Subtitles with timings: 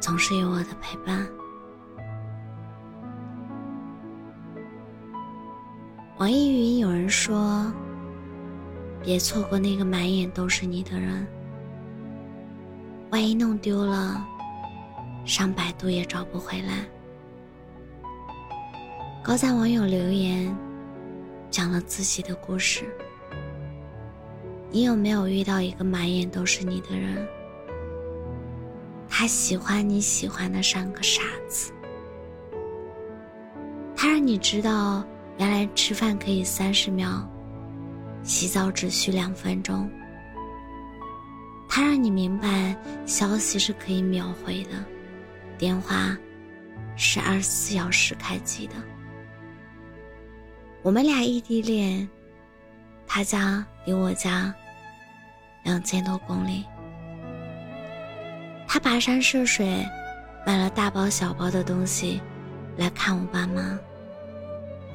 [0.00, 1.26] 总是有我的陪伴。
[6.18, 7.72] 网易云有人说
[9.04, 11.26] ：“别错过那个满眼都是你的人，
[13.10, 14.26] 万一弄丢了，
[15.24, 16.86] 上百度也找不回来。”
[19.22, 20.56] 高赞网友留言
[21.50, 22.84] 讲了自己的故事。
[24.70, 27.26] 你有没有遇到一个满眼都是你的人？
[29.18, 31.72] 他喜欢你喜欢的像个傻子，
[33.96, 35.02] 他让你知道
[35.38, 37.26] 原来吃饭可以三十秒，
[38.22, 39.90] 洗澡只需两分钟。
[41.66, 44.84] 他让你明白消息是可以秒回的，
[45.56, 46.14] 电话
[46.94, 48.74] 是二十四小时开机的。
[50.82, 52.06] 我们俩异地恋，
[53.06, 54.54] 他家离我家
[55.62, 56.66] 两千多公里。
[58.78, 59.88] 他跋山涉水，
[60.44, 62.20] 买了大包小包的东西，
[62.76, 63.78] 来看我爸妈。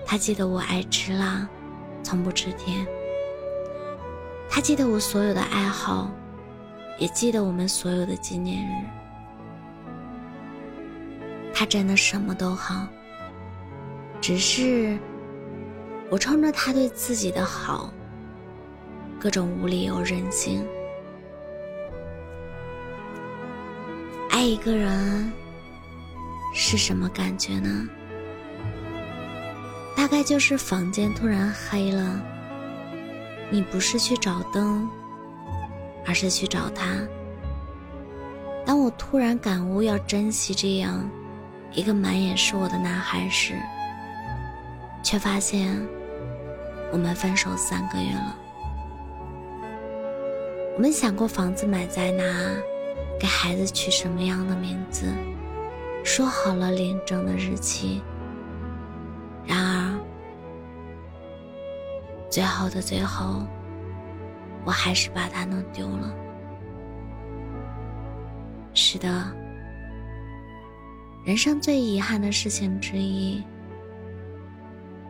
[0.05, 1.49] 他记得我爱吃辣，
[2.03, 2.85] 从不吃甜。
[4.47, 6.11] 他记得我所有的爱好，
[6.99, 8.85] 也记得我们所有的纪念日。
[11.52, 12.85] 他真的什么都好，
[14.21, 14.95] 只是
[16.11, 17.91] 我冲着他对自己的好，
[19.19, 20.63] 各种无理由任性。
[24.42, 25.31] 爱一个人
[26.52, 27.88] 是什么感觉呢？
[29.95, 32.20] 大概就是房间突然黑了，
[33.52, 34.89] 你不是去找灯，
[36.08, 36.88] 而是去找他。
[38.65, 41.08] 当我突然感悟要珍惜这样
[41.71, 43.54] 一个满眼是我的男孩时，
[45.04, 45.80] 却发现
[46.92, 48.36] 我们分手三个月了。
[50.76, 52.23] 我们想过房子买在哪？
[53.21, 55.05] 给孩子取什么样的名字？
[56.04, 58.02] 说好了领证的日期。
[59.45, 59.99] 然而，
[62.32, 63.45] 最后的最后，
[64.65, 66.11] 我还是把它弄丢了。
[68.73, 69.32] 是的，
[71.23, 73.43] 人生最遗憾的事情之一，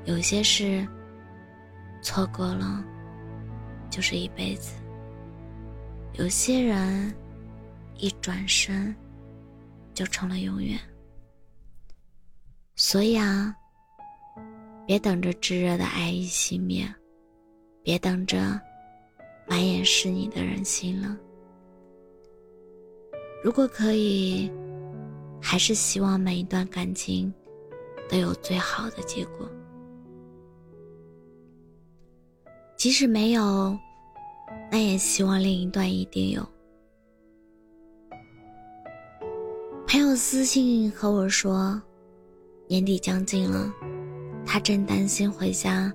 [0.03, 0.85] 有些事
[2.01, 2.83] 错过了
[3.89, 4.73] 就是一辈子，
[6.15, 7.15] 有些人。
[7.97, 8.95] 一转身，
[9.93, 10.79] 就成了永远。
[12.75, 13.55] 所以啊，
[14.87, 16.91] 别等着炙热的爱意熄灭，
[17.83, 18.59] 别等着
[19.47, 21.15] 满眼是你的人心了。
[23.43, 24.51] 如果可以，
[25.41, 27.31] 还是希望每一段感情
[28.09, 29.49] 都有最好的结果。
[32.75, 33.77] 即使没有，
[34.71, 36.47] 那也希望另一段一定有。
[39.87, 41.81] 朋友私信和我说，
[42.67, 43.71] 年底将近了，
[44.45, 45.93] 他正担心回家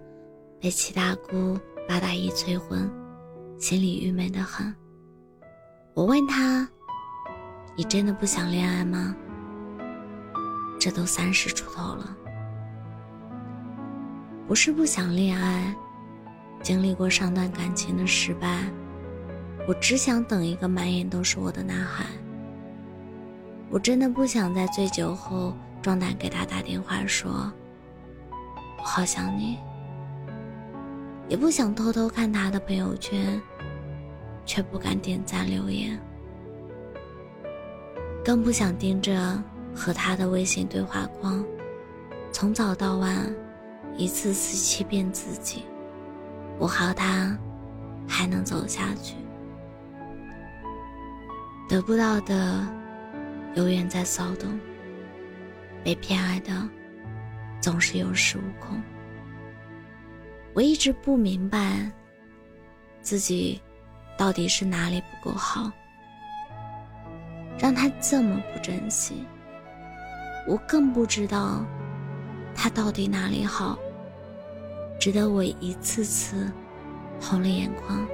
[0.61, 2.91] 被七大姑八大姨催婚，
[3.59, 4.75] 心里郁闷的很。
[5.95, 6.69] 我问他
[7.75, 9.17] ：“你真的不想恋爱吗？
[10.79, 12.15] 这都三十出头了，
[14.47, 15.75] 不是不想恋爱，
[16.63, 18.71] 经历过上段感情的失败，
[19.67, 22.05] 我只想等一个满眼都是我的男孩。”
[23.69, 27.53] 我真的不想在醉酒后壮胆给他打电话说
[28.79, 29.59] “我好想你”，
[31.29, 33.41] 也不想偷偷看他的朋友圈，
[34.45, 35.99] 却不敢点赞留言，
[38.25, 39.43] 更不想盯着
[39.75, 41.45] 和他的微信对话框，
[42.31, 43.35] 从早到晚
[43.97, 45.65] 一次次欺骗自己，
[46.57, 47.37] 我和他
[48.07, 49.17] 还能走下去，
[51.69, 52.67] 得不到的。
[53.55, 54.61] 永远在骚动，
[55.83, 56.53] 被偏爱的
[57.59, 58.79] 总是有恃无恐。
[60.53, 61.91] 我一直不明白
[63.01, 63.59] 自己
[64.19, 65.73] 到底是哪里不够好，
[67.59, 69.25] 让他这么不珍惜。
[70.47, 71.65] 我更不知道
[72.55, 73.79] 他到底哪里好，
[75.01, 76.53] 值得我一次次
[77.19, 78.07] 红了眼眶。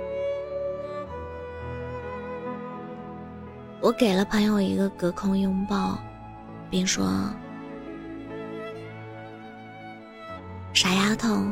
[3.82, 5.98] 我给了朋友一个隔空拥抱，
[6.70, 7.04] 并说
[10.72, 11.42] ：“傻丫头，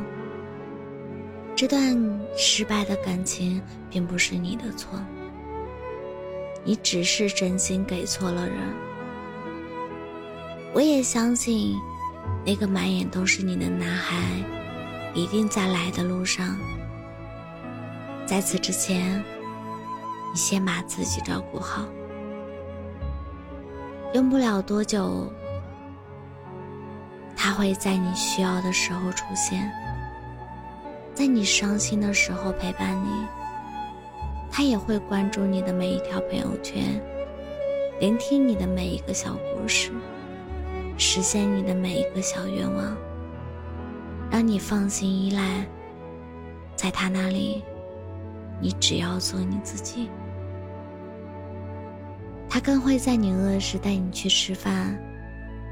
[1.57, 1.93] 这段
[2.37, 4.97] 失败的感情并不是你的错，
[6.63, 8.55] 你只是真心给错了人。
[10.73, 11.75] 我也相信，
[12.45, 14.15] 那个满眼都是你的男孩，
[15.13, 16.57] 一定在来的路上。
[18.25, 19.21] 在此之前，
[20.33, 21.85] 你先把自己照顾好。”
[24.13, 25.31] 用不了多久，
[27.35, 29.71] 他会在你需要的时候出现，
[31.13, 33.25] 在你伤心的时候陪伴你。
[34.51, 37.01] 他也会关注你的每一条朋友圈，
[38.01, 39.91] 聆听你的每一个小故事，
[40.97, 42.97] 实现你的每一个小愿望，
[44.29, 45.65] 让你放心依赖。
[46.75, 47.63] 在他那里，
[48.59, 50.09] 你只要做你自己。
[52.53, 54.93] 他更会在你饿时带你去吃饭，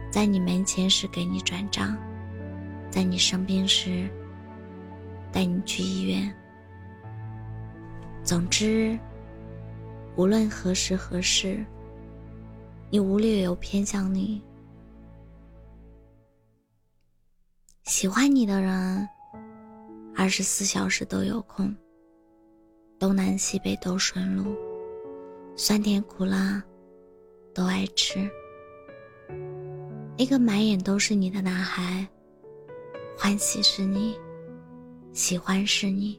[0.09, 1.97] 在你没钱时给你转账，
[2.89, 4.09] 在你生病时
[5.29, 6.33] 带你去医院。
[8.23, 8.97] 总之，
[10.15, 11.65] 无论何时何事，
[12.89, 14.41] 你无理由偏向你，
[17.83, 19.05] 喜欢你的人，
[20.15, 21.75] 二十四小时都有空，
[22.97, 24.55] 东南西北都顺路，
[25.57, 26.63] 酸甜苦辣。
[27.59, 28.31] 都爱吃。
[30.17, 32.07] 那个满眼都是你的男孩，
[33.17, 34.17] 欢喜是你，
[35.11, 36.17] 喜欢是你。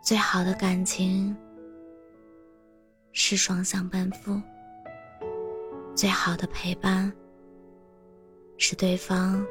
[0.00, 1.36] 最好的感情
[3.10, 4.40] 是双向奔赴，
[5.96, 7.12] 最好的陪伴
[8.58, 9.44] 是对方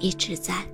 [0.00, 0.66] 一直在。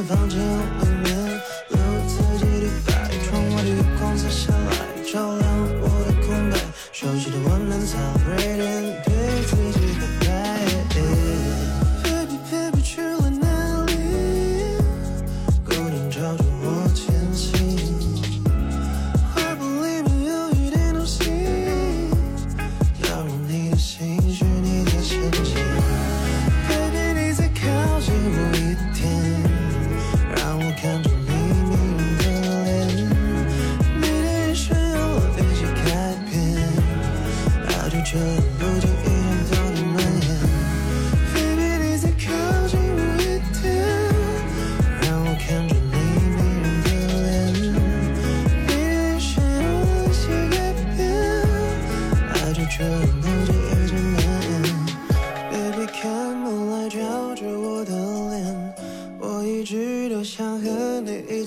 [0.00, 0.79] 的房间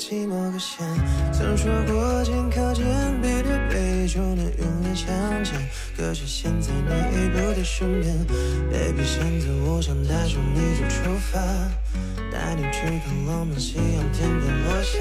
[0.03, 0.86] 起冒个险，
[1.31, 2.83] 曾说过肩靠肩
[3.22, 5.07] 背对背就能永远相
[5.45, 5.53] 见，
[5.95, 8.13] 可是现在你已不在身边
[8.69, 11.39] ，baby，现在我想带上你就出发，
[12.29, 15.00] 带你去看浪漫夕阳天边落下，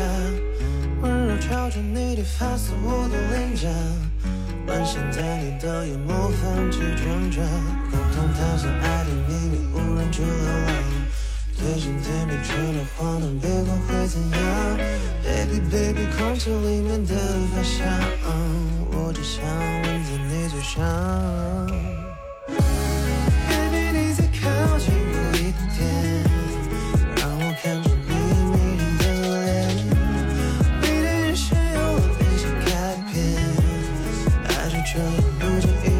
[1.00, 3.68] 温柔朝着你的发丝我的脸颊，
[4.68, 7.42] 沦陷在你的眼眸放弃挣扎，
[7.90, 11.01] 共同探索爱的秘密，无人去流浪。
[11.62, 14.40] 最近嘴里除了话能别管会怎样
[15.22, 17.14] ，baby baby 空气里面的
[17.54, 17.86] 发香，
[18.90, 20.82] 我只想吻在你嘴上
[23.48, 25.38] ，baby 你再靠近我一
[25.78, 25.80] 点，
[27.14, 28.10] 让我看着你
[28.50, 29.02] 迷人的
[29.44, 29.46] 脸，
[30.80, 32.66] 你的眼神有了一些改
[33.12, 33.14] 变，
[34.48, 35.06] 爱就这样
[35.38, 35.91] 不经意。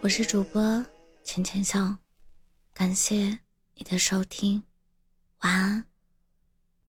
[0.00, 0.84] 我是主播
[1.22, 1.96] 浅浅笑
[2.74, 3.38] 感谢
[3.74, 4.62] 你的收听
[5.40, 5.91] 晚安。